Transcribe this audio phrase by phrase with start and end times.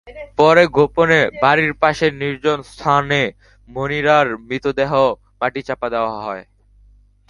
[0.37, 3.21] পরে গোপনে বাড়ির পাশের নির্জন স্থানে
[3.69, 4.91] মনিরার মৃতদেহ
[5.41, 6.43] মাটিচাপা দেওয়া হয়।